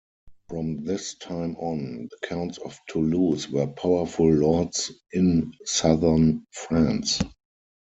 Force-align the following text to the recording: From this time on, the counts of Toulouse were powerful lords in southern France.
From 0.49 0.83
this 0.83 1.13
time 1.13 1.55
on, 1.57 2.09
the 2.09 2.27
counts 2.27 2.57
of 2.57 2.75
Toulouse 2.89 3.47
were 3.51 3.67
powerful 3.67 4.33
lords 4.33 4.91
in 5.13 5.53
southern 5.63 6.47
France. 6.49 7.21